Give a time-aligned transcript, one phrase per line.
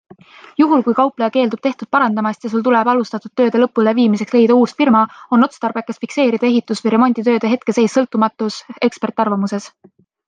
[0.61, 5.03] Juhul kui kaupleja keeldub tehtut parandamast ja Sul tuleb alustatud tööde lõpuleviimiseks leida uus firma,
[5.37, 8.59] on otstarbekas fikseerida ehitus- või remonditööde hetkeseis sõltumatus
[8.91, 9.73] ekspertarvamuses.